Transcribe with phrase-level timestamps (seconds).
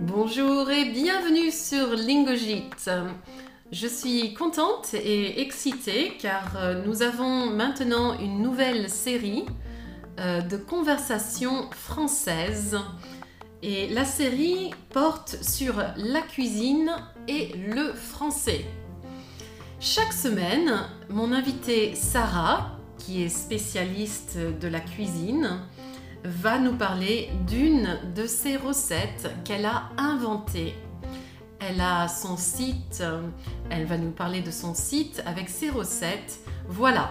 [0.00, 2.70] Bonjour et bienvenue sur Lingogit.
[3.72, 9.44] Je suis contente et excitée car euh, nous avons maintenant une nouvelle série
[10.20, 12.78] euh, de conversations françaises.
[13.64, 16.92] Et la série porte sur la cuisine
[17.26, 18.66] et le français.
[19.80, 20.74] Chaque semaine,
[21.08, 25.58] mon invitée Sarah, qui est spécialiste de la cuisine,
[26.24, 30.74] va nous parler d'une de ses recettes qu'elle a inventées.
[31.60, 33.02] Elle a son site,
[33.70, 36.38] elle va nous parler de son site avec ses recettes.
[36.68, 37.10] Voilà.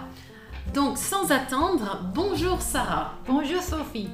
[0.74, 3.14] Donc sans attendre, bonjour Sarah.
[3.28, 4.10] Bonjour Sophie.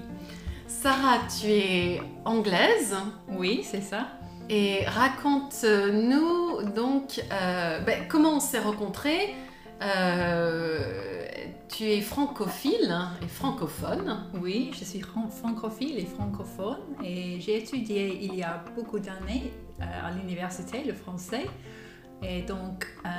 [0.67, 2.95] Sarah, tu es anglaise
[3.29, 4.07] Oui, c'est ça.
[4.49, 9.33] et raconte-nous donc euh, ben, comment on s'est rencontrés.
[9.81, 11.22] Euh,
[11.73, 14.27] tu es francophile hein, et francophone.
[14.39, 19.51] Oui, je suis fran- francophile et francophone et j'ai étudié il y a beaucoup d'années
[19.81, 21.47] euh, à l'université le français.
[22.21, 23.09] Et donc, euh,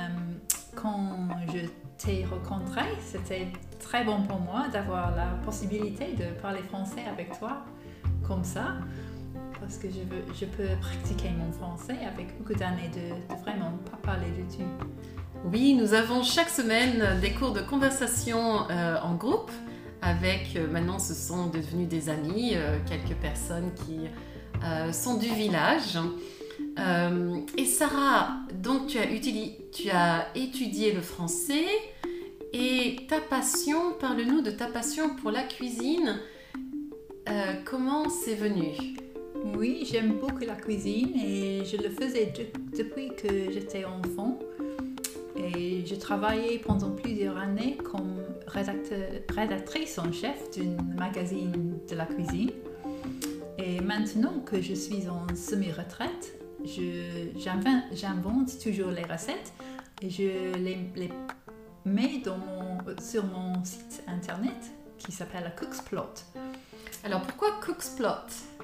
[0.73, 1.67] quand je
[1.97, 7.65] t'ai rencontré, c'était très bon pour moi d'avoir la possibilité de parler français avec toi
[8.25, 8.77] comme ça.
[9.59, 14.29] Parce que je peux pratiquer mon français avec beaucoup d'années de, de vraiment pas parler
[14.31, 14.63] du tout.
[15.51, 19.51] Oui, nous avons chaque semaine des cours de conversation euh, en groupe
[20.01, 23.99] avec, euh, maintenant ce sont devenus des amis, euh, quelques personnes qui
[24.93, 25.99] sont du village.
[27.57, 29.05] Et Sarah, donc tu as,
[29.71, 31.65] tu as étudié le français
[32.51, 36.17] et ta passion, parle-nous de ta passion pour la cuisine.
[37.65, 38.69] Comment c'est venu?
[39.55, 44.39] Oui, j'aime beaucoup la cuisine et je le faisais de- depuis que j'étais enfant.
[45.85, 48.15] Et je travaillais pendant plusieurs années comme
[48.47, 52.49] rédactrice en chef d'un magazine de la cuisine.
[53.59, 56.39] Et maintenant que je suis en semi-retraite,
[57.93, 59.53] j'invente toujours les recettes
[60.01, 61.11] et je les, les
[61.85, 64.55] mets dans mon- sur mon site internet
[64.97, 66.01] qui s'appelle Cooksplot.
[67.03, 68.07] Alors pourquoi Cook's Plot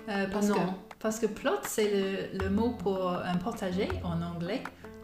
[0.10, 0.56] Euh, parce, Non.
[0.56, 0.62] que,
[0.98, 4.64] parce que plot, c'est le, le mot pour un potager en anglais.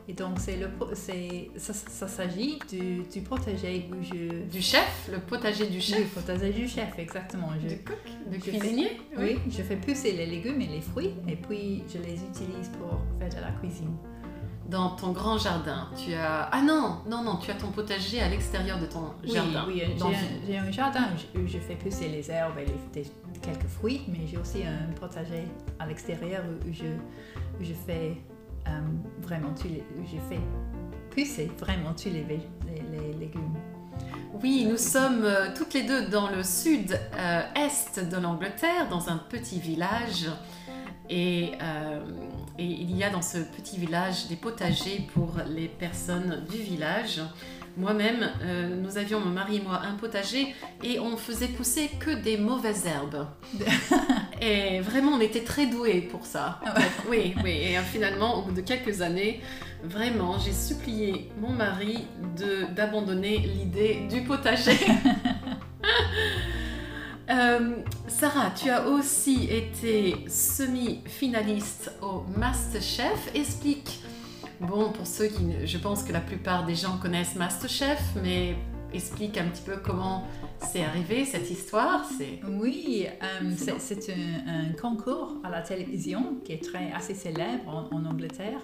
[0.10, 4.44] Et donc, c'est le, c'est, ça, ça s'agit du, du potager où je...
[4.46, 7.50] Du chef, le potager du chef Du potager du chef, exactement.
[7.62, 7.98] Je, Du cook,
[8.42, 12.70] cuisinier oui, je fais pousser les légumes et les fruits et puis je les utilise
[12.80, 13.98] pour faire de la cuisine.
[14.70, 16.44] Dans ton grand jardin, tu as...
[16.54, 19.66] Ah non, non, non, tu as ton potager à l'extérieur de ton jardin.
[19.68, 19.82] Oui,
[20.46, 23.10] j'ai, un, un jardin où je, où je fais pousser les herbes et les- des-
[23.42, 25.44] quelques fruits, mais j'ai aussi un potager
[25.80, 28.18] à l'extérieur où, où je, où je fais
[28.68, 28.80] euh,
[29.22, 30.40] vraiment je fais
[31.12, 33.54] pousser vraiment les, vég- les, les légumes.
[34.44, 39.60] Oui, nous sommes euh, toutes les deux dans le sud-est de l'Angleterre, dans un petit
[39.60, 40.28] village.
[41.10, 42.02] Et, euh,
[42.60, 47.22] et il y a dans ce petit village des potagers pour les personnes du village.
[47.78, 50.54] Moi-même, euh, nous avions, mon mari et moi, un potager
[50.84, 53.28] et on faisait pousser que des mauvaises herbes.
[54.42, 56.60] et vraiment, on était très doués pour ça.
[56.66, 56.86] Ah ouais.
[57.10, 57.52] Oui, oui.
[57.52, 59.42] Et euh, finalement, au bout de quelques années,
[59.84, 62.06] vraiment, j'ai supplié mon mari
[62.76, 64.78] d'abandonner l'idée du potager.
[67.30, 67.76] Euh,
[68.08, 73.36] Sarah, tu as aussi été semi-finaliste au Masterchef.
[73.36, 74.00] Explique.
[74.62, 78.56] Bon, pour ceux qui, je pense que la plupart des gens connaissent Masterchef, mais
[78.94, 80.24] explique un petit peu comment
[80.60, 82.06] c'est arrivé cette histoire.
[82.18, 87.68] C'est Oui, euh, C'est un, un concours à la télévision qui est très, assez célèbre
[87.68, 88.62] en, en Angleterre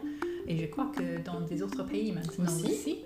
[0.47, 2.65] et je crois que dans des autres pays maintenant Aussi.
[2.65, 2.97] aussi.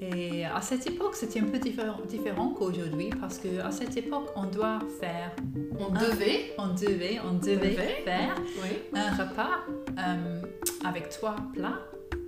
[0.00, 4.44] Et à cette époque, c'était un peu différent, différent qu'aujourd'hui parce qu'à cette époque, on
[4.44, 5.34] doit faire,
[5.76, 6.54] on devait.
[6.56, 8.02] on devait, on devait Devait.
[8.04, 8.78] faire Oui.
[8.94, 9.50] un repas
[9.98, 10.42] euh,
[10.84, 11.80] avec trois plats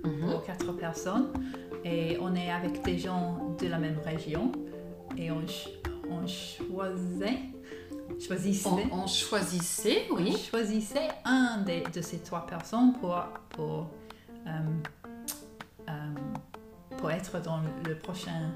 [0.03, 0.31] Mhm.
[0.31, 1.27] pour quatre personnes
[1.85, 4.51] et on est avec des gens de la même région
[5.17, 5.41] et on,
[6.09, 7.39] on choisait,
[8.25, 10.35] choisissait, On, on choisissait, on oui.
[10.49, 13.15] choisissait un des- de ces trois personnes pour,
[13.49, 13.87] pour,
[14.47, 14.49] euh,
[15.89, 15.91] euh,
[16.97, 18.51] pour être dans le prochain,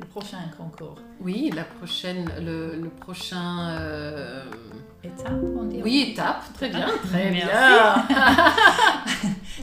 [0.00, 0.96] le prochain concours.
[1.20, 3.70] Oui, la prochaine, le, le prochain.
[3.70, 4.44] euh,
[5.04, 6.42] Étape, on dit Oui, étape.
[6.54, 6.88] Très bien.
[7.04, 7.46] Très Merci.
[7.46, 8.04] bien.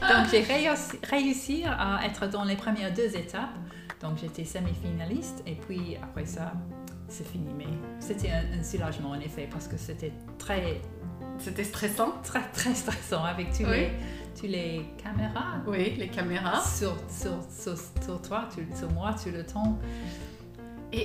[0.00, 3.50] Donc j'ai réussi, réussi à être dans les premières deux étapes.
[4.02, 6.52] Donc j'étais semi-finaliste et puis après ça,
[7.08, 7.52] c'est fini.
[7.56, 7.66] Mais
[8.00, 10.80] c'était un, un soulagement en effet parce que c'était très,
[11.38, 12.12] C'était stressant.
[12.22, 13.70] très, très stressant avec tous, Oui.
[13.70, 13.90] les,
[14.38, 16.60] tous les caméras Oui, les caméras.
[16.62, 18.48] sur, sur, sur, sur toi,
[18.78, 19.78] sur moi tout le temps.
[20.92, 20.98] Et,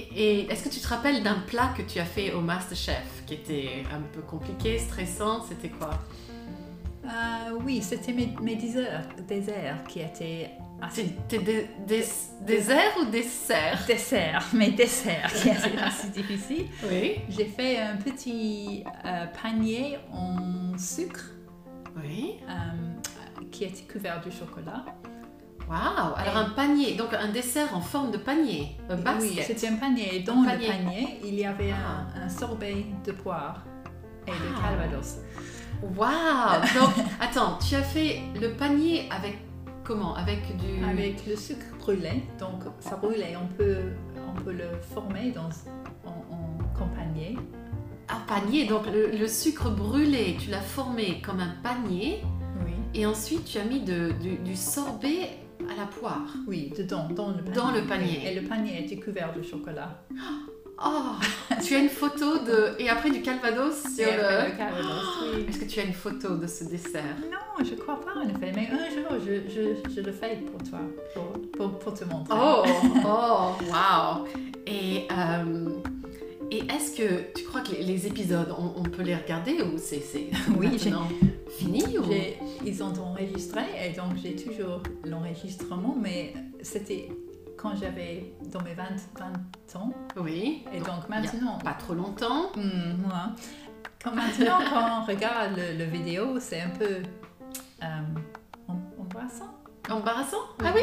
[0.44, 3.34] et est-ce que tu te rappelles d'un plat que tu as fait au Masterchef qui
[3.36, 5.44] était un peu compliqué, stressant?
[5.44, 5.90] C'était quoi?
[7.04, 12.04] Euh, oui, c'était mes, mes déserts, déserts qui étaient assez C'était des, des,
[13.01, 13.83] ou des serres?
[13.88, 16.68] Desserts, mes desserts qui étaient assez difficiles.
[16.89, 17.19] Oui.
[17.30, 21.25] J'ai fait un petit euh, panier en sucre
[21.98, 22.36] Oui.
[22.50, 24.86] euh, qui était couvert de chocolat.
[25.69, 29.75] Waouh Alors un panier, donc un dessert en forme de panier, un Oui, c'était un
[29.75, 30.16] panier.
[30.18, 30.68] Et dans Un le panier.
[30.68, 32.07] panier, il y avait Ah.
[32.19, 33.63] un, un sorbet de poire
[34.27, 34.68] et de Ah.
[34.69, 35.18] calvados.
[35.95, 39.38] Waouh Donc attends, tu as fait le panier avec
[39.83, 40.16] comment?
[40.16, 40.83] Avec du...
[40.83, 43.78] Avec le sucre brûlé, donc ça brûle et on peut,
[44.30, 45.50] on peut le former dans,
[46.06, 47.38] en, en comme panier.
[48.10, 52.22] un panier, donc le, le sucre brûlé, tu l'as formé comme un panier
[52.66, 52.72] Oui.
[52.94, 55.30] et ensuite tu as mis de- du, du sorbet
[55.72, 56.27] à la poire.
[56.48, 57.54] Oui, dedans, dans le panier.
[57.56, 58.19] Dans le panier.
[58.31, 60.01] Et le panier était couvert de chocolat.
[60.12, 60.50] Oh
[61.63, 62.75] Tu as une photo de...
[62.80, 64.51] Et après du calvados sur le...
[64.51, 65.04] le calvados,
[65.36, 65.45] oui.
[65.48, 67.16] Est-ce que tu as une photo de ce dessert?
[67.31, 70.62] Non, je crois pas en effet, mais un jour je, je, je le fais pour
[70.69, 70.80] toi,
[71.13, 72.36] pour, pour, pour te montrer.
[72.39, 72.63] Oh,
[73.06, 74.25] oh, wow.
[74.66, 75.69] Et, euh,
[76.50, 79.77] et est-ce que tu crois que les, les épisodes, on, on peut les regarder ou
[79.77, 80.27] c'est c'est
[80.57, 81.07] Oui, j'ai- maintenant
[81.57, 82.04] fini ou...
[82.66, 87.10] Ils ont enregistré et donc j'ai toujours l'enregistrement, mais c'était
[87.62, 88.84] quand j'avais dans mes 20,
[89.19, 89.94] 20 ans.
[90.18, 90.66] Oui.
[90.74, 92.52] Et donc a maintenant, Pas trop longtemps.
[92.56, 92.63] Ouais.
[94.04, 96.86] Quand maintenant, quand on regarde le, le vidéo, c'est un peu
[97.84, 98.02] euh,
[98.68, 99.54] em- embarrassant.
[99.90, 100.38] Embarrassant?
[100.60, 100.66] Oui.
[100.68, 100.81] Ah oui?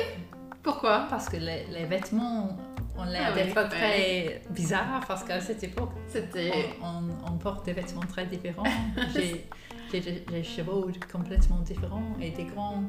[0.62, 1.06] Pourquoi?
[1.10, 2.56] Parce que les, les vêtements
[2.96, 6.70] ont l'air Ah oui, d'être très bizarres parce qu'à cette époque, C'était...
[6.82, 8.64] on, on porte des vêtements très différents.
[9.14, 9.48] J'ai
[10.00, 12.82] des des cheveux complètement différents et des grands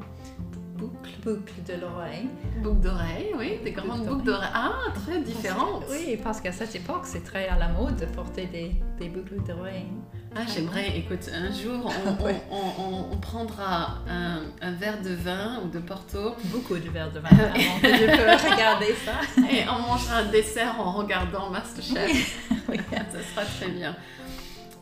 [0.79, 2.29] boucles, boucles de l'oreille.
[2.63, 4.49] Boucles d'oreilles, oui, des grandes Boucles d'oreilles.
[4.53, 5.83] Ah, très différentes.
[5.89, 9.41] Oui, parce qu'à cette époque, c'est très à la mode de porter des, des boucles
[9.47, 9.87] d'oreilles.
[10.35, 12.41] Ah, j'aimerais, écoute, un jour, on, Ouais.
[12.51, 17.11] on- on- on prendra un, un verre de vin ou de Porto Beaucoup de verres
[17.11, 19.13] de vin avant que je peux regarder ça.
[19.51, 22.47] et on mangera un dessert en regardant Masterchef.
[22.69, 22.77] Oui.
[22.91, 23.95] Ça sera très bien.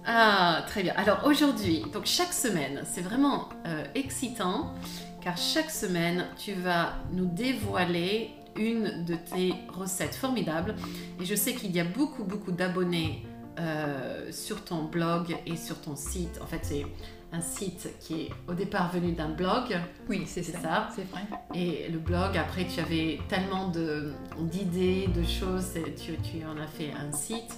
[0.06, 0.94] Ah, très bien.
[0.98, 4.74] Alors aujourd'hui, donc chaque semaine, c'est vraiment euh, excitant
[5.22, 10.76] car chaque semaine, tu vas nous dévoiler une de tes recettes formidables.
[11.22, 13.26] Et je sais qu'il y a beaucoup, beaucoup d'abonnés
[13.60, 16.40] euh, sur ton blog et sur ton site.
[16.42, 16.86] En fait, c'est
[17.32, 19.76] un site qui est au départ venu d'un blog.
[20.08, 20.62] Oui, c'est ça.
[20.62, 20.90] ça.
[20.96, 21.24] C'est vrai.
[21.54, 23.72] Et le blog, après, tu avais tellement
[24.40, 27.58] d'idées, de, choses, et tu, tu en as fait un site.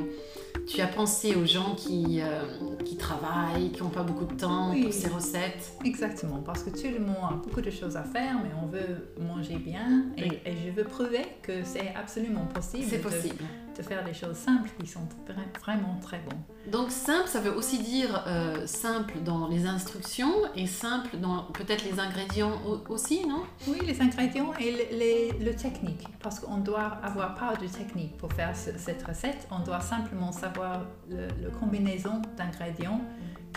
[0.68, 2.44] tu as pensé aux gens qui, euh,
[2.86, 4.84] qui travaillent, qui n'ont pas beaucoup de temps Oui.
[4.84, 5.74] pour ces recettes.
[5.84, 9.08] Exactement, parce que tout le monde a beaucoup de choses à faire, mais on veut
[9.26, 10.06] manger bien.
[10.18, 10.40] Et, Oui.
[10.46, 13.38] et je veux prouver que c'est absolument possible, C'est possible.
[13.38, 16.42] De, faire des choses simples qui sont vra- vraiment très bonnes.
[16.72, 21.84] Donc simple, ça veut aussi dire euh, simple dans les instructions et simple dans peut-être
[21.86, 23.44] les ingrédients au- aussi, non?
[23.68, 28.18] Oui, les ingrédients et le, les- le technique, parce qu'on doit avoir pas de technique
[28.18, 29.48] pour faire ce- cette recette.
[29.52, 33.02] On doit simplement savoir le, le combinaison d'ingrédients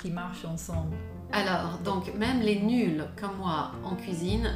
[0.00, 0.96] qui marchent ensemble.
[1.32, 4.48] Alors, donc même les nuls comme moi en cuisine,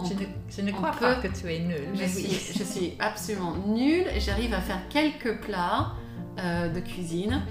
[0.00, 2.26] on Je ne, je ne on crois peut- pas que tu es nul, Je suis,
[2.28, 2.52] oui.
[2.58, 4.06] je suis absolument nulle.
[4.18, 5.92] J'arrive à faire quelques plats
[6.38, 7.42] euh, de cuisine,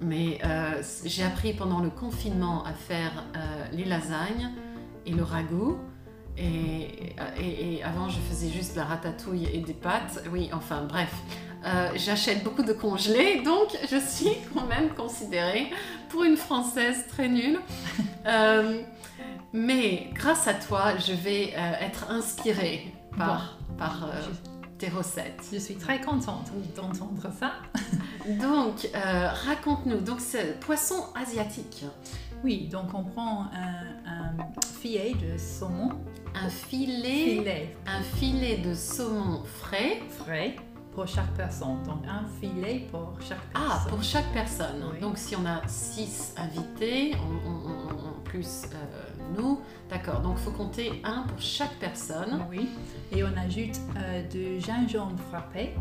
[0.00, 4.50] mais euh, j'ai appris pendant le confinement à faire euh, les lasagnes
[5.06, 5.78] et le ragoût.
[6.36, 10.22] Et, et- et avant, je faisais juste la ratatouille et des pâtes.
[10.32, 11.12] Oui, enfin, bref.
[11.64, 15.68] Euh, J'achète beaucoup de congelés, donc je suis quand même considérée
[16.10, 17.58] pour une Française très nulle.
[19.54, 24.20] Mais grâce à toi, je vais euh, être inspirée par, par euh,
[24.78, 25.44] tes recettes.
[25.52, 27.52] Je suis très contente d'entendre ça.
[28.42, 30.00] Donc, euh, raconte-nous.
[30.00, 31.84] Donc, c'est poisson asiatique.
[32.42, 35.90] Oui, donc on prend un, un filet de saumon,
[36.34, 40.02] Un filet, filet un filet de saumon frais.
[40.10, 40.56] frais,
[40.94, 41.82] pour chaque personne.
[41.86, 43.70] Donc un filet pour chaque personne.
[43.72, 44.84] Ah, pour chaque personne.
[44.92, 45.00] Oui.
[45.00, 49.60] Donc si on a 6 invités, on, on- on- on- plus euh, nous,
[49.90, 50.20] d'accord.
[50.20, 52.44] Donc il faut compter un pour chaque personne.
[52.50, 52.68] Oui.
[53.12, 55.74] Et on ajoute euh, du gingembre frappé.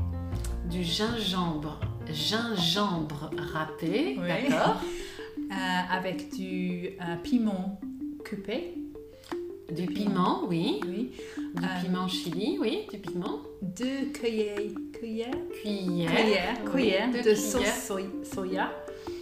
[0.70, 1.80] Du gingembre,
[2.12, 4.28] gingembre râpé, Oui.
[4.28, 4.78] d'accord.
[5.52, 5.54] euh,
[5.92, 6.90] avec du
[7.24, 7.80] piment
[8.30, 8.76] coupé.
[9.72, 10.80] Du piment, oui.
[10.86, 11.12] Oui.
[11.56, 12.86] Du Euh, piment chili, oui.
[12.92, 13.40] Du piment.
[13.62, 14.58] Deux cuillères,
[14.94, 16.12] cuillères, Cuillère.
[16.12, 17.38] cuillères, oui, cuillères deux de cuillères.
[17.38, 18.72] sauce soy- soya.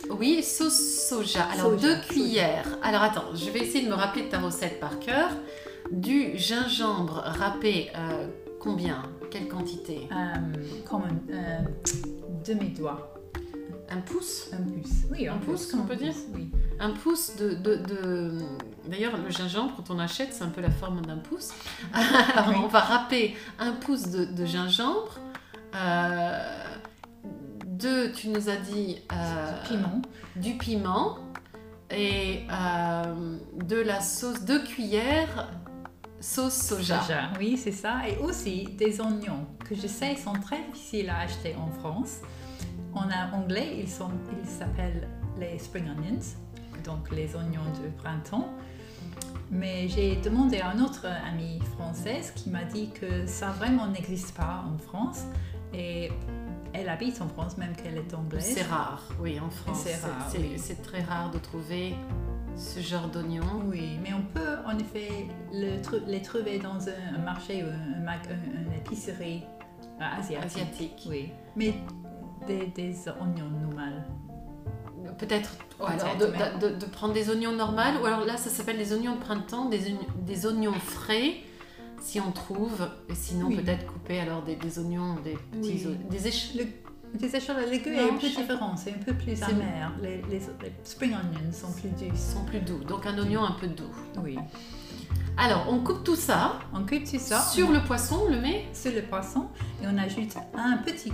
[0.09, 1.43] Oui, sauce soja.
[1.53, 2.77] Alors, Soja, deux cuillères.
[2.83, 5.29] Alors, attends, je vais essayer de me rappeler de ta recette par cœur.
[5.91, 8.27] Du gingembre râpé, euh,
[8.59, 9.03] combien?
[9.29, 10.07] Quelle quantité?
[10.11, 11.59] Euh, comme euh,
[12.45, 13.13] demi-doigt,
[13.91, 14.89] Un pouce un pouce.
[15.11, 16.49] Oui, Un pouce, on un peut dire pouce, Oui.
[16.79, 17.53] Un pouce de...
[17.55, 18.37] de, de-
[18.87, 21.49] D'ailleurs, le gingembre, quand on achète, c'est un peu la forme d'un pouce.
[21.93, 22.55] Alors, Oui.
[22.63, 25.19] on va râper un pouce de, de gingembre.
[25.75, 26.39] Euh,
[27.65, 28.97] deux, tu nous as dit...
[29.11, 30.01] euh, Piment.
[30.37, 31.17] du piment
[31.89, 35.49] et euh, de la sauce, deux cuillères
[36.21, 37.01] sauce soja.
[37.01, 38.01] Soja, Oui, c'est ça.
[38.07, 42.17] Et aussi des oignons que je sais sont très difficiles à acheter en France.
[42.93, 45.07] En anglais, ils s'appellent
[45.39, 46.19] les spring onions,
[46.83, 48.49] donc les oignons de printemps.
[49.49, 54.35] Mais j'ai demandé à une autre amie française qui m'a dit que ça vraiment n'existe
[54.35, 55.23] pas en France.
[55.73, 56.11] Et
[56.73, 58.53] elle habite en France, même qu'elle est anglaise.
[58.55, 59.81] C'est rare, oui, en France.
[59.83, 60.53] C'est rare, c'est- oui.
[60.57, 61.95] c'est très rare de trouver
[62.55, 63.43] ce genre d'oignon.
[63.65, 68.03] Oui, mais on peut en effet le les trouver dans un, marché ou un, un
[68.03, 69.43] mag- un- une épicerie
[69.99, 70.45] euh, asiatique.
[70.45, 71.03] Asiatique.
[71.09, 71.73] Oui, mais
[72.47, 74.01] des, des oignons normaux.
[75.17, 75.55] Peut-être
[75.85, 76.25] alors de,
[76.69, 79.65] de- de prendre des oignons normaux, ou alors là, ça s'appelle les oignons de printemps,
[79.65, 81.35] des, oignons- des oignons frais,
[81.99, 83.57] si on trouve, et sinon Oui.
[83.57, 85.97] peut-être couper alors des, des oignons, des petits, Oui.
[86.09, 89.41] des éch- Le, des échalotes, le goût est un peu différent, c'est un peu plus
[89.43, 89.91] amer.
[90.01, 92.19] Les, les, les spring onions sont plus douces.
[92.19, 93.91] sont plus doux, donc un oignon un peu doux.
[94.23, 94.37] Oui.
[95.37, 98.65] Alors, on coupe tout ça On coupe tout ça sur le poisson, on le met
[98.73, 99.47] sur le poisson
[99.81, 101.11] et on ajoute un petit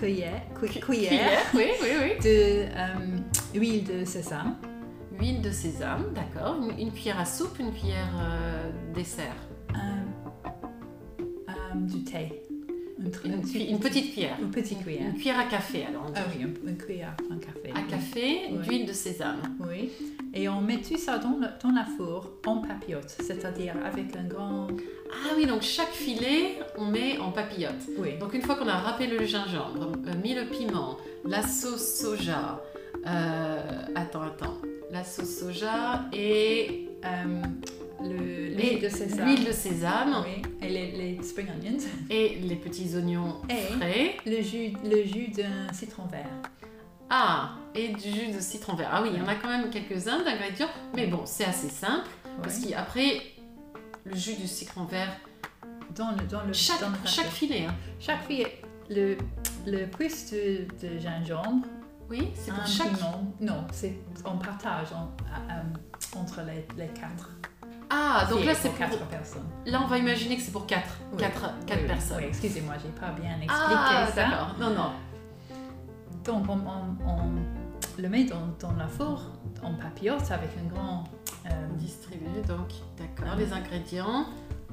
[0.00, 2.10] cuillère, cou- cuillère oui, oui, oui.
[2.24, 3.18] de euh,
[3.54, 4.56] huile de sésame.
[5.18, 6.56] Huile de sésame, d'accord.
[6.62, 9.34] Une, une cuillère à soupe, une cuillère euh, dessert.
[11.74, 12.42] du thé.
[12.98, 14.36] Une, Une, une petite cuillère.
[14.42, 15.06] Une petite cuillère.
[15.06, 16.12] Une cuillère à café, alors on.
[16.14, 17.70] Ah oui, un- une cuillère à café.
[17.74, 18.58] À café, Oui.
[18.66, 19.40] d'huile de sésame.
[19.60, 19.90] Oui.
[20.32, 24.24] Et on met tout ça dans, le, dans la four en papillote, c'est-à-dire avec un
[24.24, 24.68] grand...
[25.12, 27.74] Ah oui, donc chaque filet, on met en papillote.
[27.98, 28.16] Oui.
[28.18, 32.62] Donc une fois qu'on a râpé le gingembre, euh, mis le piment, la sauce soja,
[33.06, 34.56] euh, attends, attends,
[34.92, 37.42] la sauce soja et Euh,
[38.02, 39.26] le et l'huile de sésame.
[39.26, 40.42] l'huile de sésame Oui.
[40.62, 41.78] Et les, les spring onions.
[42.10, 44.16] et les petits oignons Et frais.
[44.26, 46.28] le jus, le jus d'un citron vert.
[47.08, 48.88] Ah, et du jus de citron vert.
[48.92, 52.08] Ah oui, il y en a quand même quelques-uns d'ingrédients, mais bon, c'est assez simple.
[52.42, 53.20] Parce qu'après,
[54.04, 55.12] le jus du citron vert,
[55.94, 57.74] Dans le, dans le, chaque, dans le chaque filet, hein.
[57.98, 58.46] Chaque fille,
[58.88, 59.16] le,
[59.66, 61.66] le de, de gingembre,
[62.08, 62.92] oui, c'est pour un chaque.
[62.96, 63.24] piment.
[63.40, 67.30] Non, c'est on partage à- à- entre les, les quatre.
[67.90, 68.78] Ah, donc là, pour c'est pour.
[68.78, 69.48] quatre personnes.
[69.66, 71.18] Là, on va imaginer que c'est pour quatre, Oui.
[71.18, 72.22] quatre, Oui, quatre oui, personnes.
[72.24, 74.14] Excusez-moi, j'ai pas bien expliqué Ah, ça.
[74.14, 74.54] d'accord.
[74.60, 74.92] Non, non.
[76.24, 77.59] Donc, on, on- on
[77.98, 79.22] le met dans, dans la four
[79.62, 81.04] en papillote avec un grand.
[81.46, 82.68] euh, Distribuer, donc,
[82.98, 83.34] d'accord.
[83.36, 84.26] Les ingrédients.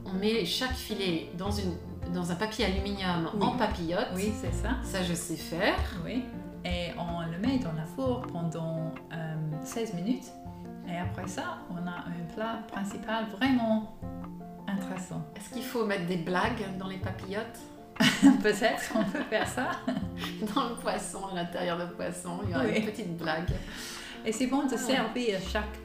[0.05, 1.73] On met chaque filet dans, une,
[2.13, 3.43] dans un papier aluminium Oui.
[3.45, 4.07] en papillote.
[4.15, 4.71] oui, c'est ça.
[4.83, 5.75] Ça, je sais faire.
[6.05, 6.23] Oui.
[6.65, 10.25] Et on le met dans la four pendant euh, 16 minutes.
[10.89, 13.97] Et après ça, on a un plat principal vraiment
[14.67, 15.21] intéressant.
[15.35, 17.59] Est-ce qu'il faut mettre des blagues dans les papillotes?
[18.43, 19.71] Peut-être qu'on peut faire ça.
[20.55, 22.77] Dans le poisson, à l'intérieur du poisson, il y aura Oui.
[22.77, 23.49] une petite blague.
[24.25, 25.77] Et c'est bon de servir chaque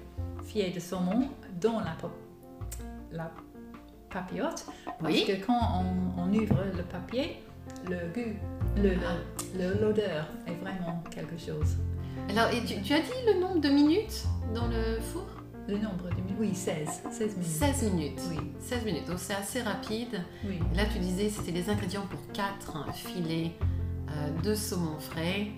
[0.45, 1.29] filet de saumon
[1.61, 1.97] dans la,
[3.13, 3.31] la
[4.11, 4.67] papillote.
[4.85, 5.25] Parce Oui.
[5.27, 5.83] que quand
[6.17, 7.43] on, on ouvre le papier,
[7.89, 8.37] le goût,
[8.77, 11.77] le- le- le- l'odeur est vraiment quelque chose.
[12.31, 15.27] Alors, et tu, tu as dit le nombre de minutes dans le four?
[15.69, 17.03] Le nombre de minutes, oui, 16.
[17.11, 17.47] 16 minutes.
[17.47, 18.21] 16 minutes.
[18.31, 20.21] Oui, 16 minutes, donc c'est assez rapide.
[20.45, 20.59] oui.
[20.75, 23.53] Là, tu disais c'était les ingrédients pour 4 filets
[24.11, 25.49] euh, de saumon frais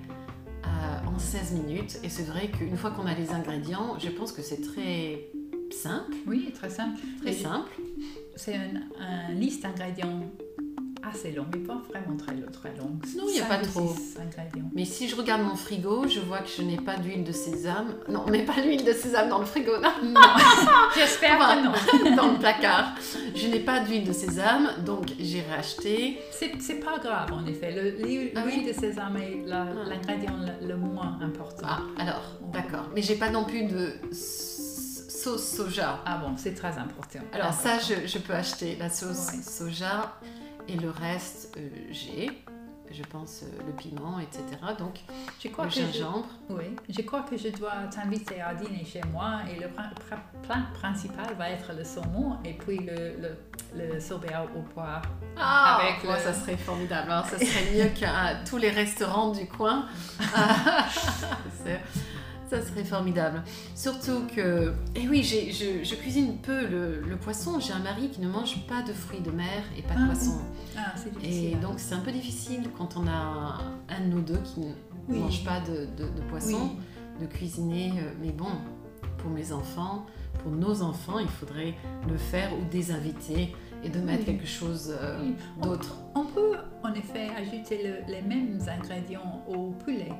[0.66, 1.99] euh, en 16 minutes.
[2.02, 5.26] Et c'est vrai qu'une fois qu'on a les ingrédients, je pense que c'est très
[5.73, 7.00] simple, Oui, très simple.
[7.23, 7.70] très Et simple.
[8.37, 8.82] C'est une,
[9.30, 10.20] une liste d'ingrédients
[11.11, 12.99] assez long, mais pas vraiment très, très long.
[13.16, 13.94] Non, il y a pas trop.
[14.75, 17.94] Mais si je regarde mon frigo, je vois que je n'ai pas d'huile de sésame.
[18.08, 20.20] Non, mais pas l'huile de sésame dans le frigo, non, Non,
[20.94, 21.64] j'espère que
[22.11, 22.16] non.
[22.16, 22.94] dans le placard.
[23.34, 26.18] Je n'ai pas d'huile de sésame, donc j'ai racheté.
[26.30, 27.73] C'est pas grave en effet.
[27.73, 29.66] Le- L'huile Ah oui de sésame est Ah.
[29.88, 31.66] l'ingrédient le, le moins important.
[31.68, 32.88] Ah, alors, d'accord.
[32.94, 36.00] Mais j'ai pas non plus de sauce soja.
[36.04, 37.18] Ah bon, c'est très important.
[37.32, 39.42] Alors ça, je, je peux acheter la sauce Ouais.
[39.42, 40.14] soja
[40.68, 42.30] et le reste, euh, j'ai,
[42.90, 44.42] je pense, euh, le piment, etc.
[44.78, 45.00] Donc,
[45.42, 46.26] je crois le que je, gingembre.
[46.50, 49.90] oui, je crois que je dois t'inviter à dîner chez moi et le plat
[50.75, 53.16] principal va être le saumon et puis le,
[53.76, 55.02] le, le sorbet au poire.
[55.37, 57.11] Ah, Avec moi, le- ça serait formidable.
[57.11, 59.87] Alors, ça serait mieux qu'à tous les restaurants du coin.
[62.54, 63.42] Ça serait formidable.
[63.75, 67.58] Surtout que, et oui, j'ai- je, je cuisine peu le, le poisson.
[67.58, 70.06] J'ai un mari qui ne mange pas de fruits de mer et pas de Ah,
[70.06, 70.38] poisson.
[70.76, 71.61] Ah, c'est Et difficile.
[71.61, 73.58] donc, c'est un peu difficile quand on a
[73.88, 74.73] un de nous deux qui ne
[75.08, 75.18] Oui.
[75.18, 76.70] mange pas de, de- de poisson,
[77.18, 77.20] Oui.
[77.23, 77.92] de cuisiner.
[77.99, 78.46] euh, Mais bon,
[79.18, 80.06] pour mes enfants,
[80.42, 81.75] pour nos enfants, il faudrait
[82.08, 84.25] le faire ou des invités et de mettre Oui.
[84.26, 85.34] quelque chose euh, Oui.
[85.62, 85.96] d'autre.
[86.14, 86.52] On peut
[86.84, 90.12] en effet ajouter le- les mêmes ingrédients au poulet,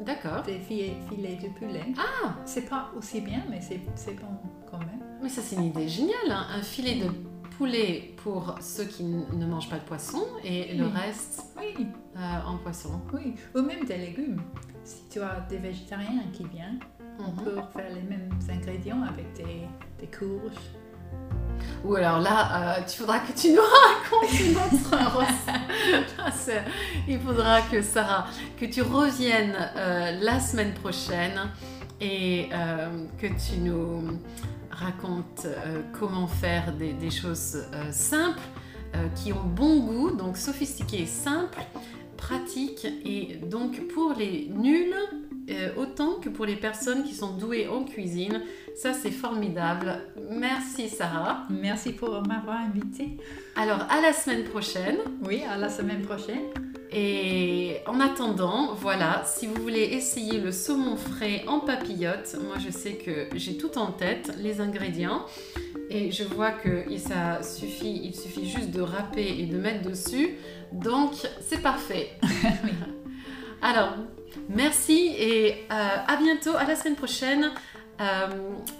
[0.00, 0.42] D'accord.
[0.42, 1.84] des filets, filets de poulet.
[1.98, 4.26] Ah, C'est pas aussi bien, mais c'est bon
[4.70, 5.00] quand même.
[5.22, 6.30] mais ça c'est une idée géniale.
[6.30, 6.46] hein.
[6.56, 7.08] Un filet de
[7.56, 12.56] poulet pour ceux qui ne mangent pas de poisson et le reste Oui, euh, en
[12.58, 13.00] poisson.
[13.12, 13.34] oui.
[13.54, 14.40] Ou même des légumes.
[14.84, 16.80] Si tu as des végétariens qui viennent,
[17.20, 17.44] on Mhm.
[17.44, 19.68] peut faire les mêmes ingrédients avec des,
[20.00, 20.56] des courges.
[21.84, 25.41] Ou alors là, euh, tu faudra que tu nous racontes une autre recette.
[27.08, 28.26] Il faudra que Sarah,
[28.58, 31.50] que tu reviennes euh, la semaine prochaine
[32.00, 34.18] et euh, que tu nous
[34.70, 38.40] racontes euh, comment faire des, choses simples,
[39.14, 41.60] qui ont bon goût, donc sophistiquées, simples,
[42.18, 44.94] pratiques et donc pour les nuls
[45.50, 48.42] euh, autant que pour les personnes qui sont douées en cuisine.
[48.76, 50.00] Ça, c'est formidable.
[50.30, 51.44] Merci Sarah.
[51.50, 53.16] Merci pour m'avoir invité.
[53.56, 54.98] Alors, à la semaine prochaine.
[55.24, 56.42] Oui, à la semaine prochaine.
[56.92, 62.70] Et en attendant, voilà, si vous voulez essayer le saumon frais en papillote, moi je
[62.70, 65.24] sais que j'ai tout en tête, les ingrédients.
[65.88, 70.36] Et je vois que ça suffit, il suffit juste de râper et de mettre dessus.
[70.72, 72.10] Donc, c'est parfait.
[73.62, 73.96] Alors,
[74.48, 77.50] merci et euh, à bientôt, à la semaine prochaine.
[78.00, 78.28] Euh,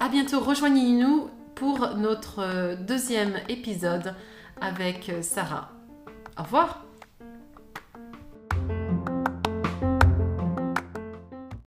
[0.00, 4.14] à bientôt, rejoignez-nous pour notre euh, deuxième épisode
[4.60, 5.70] avec Sarah.
[6.38, 6.84] Au revoir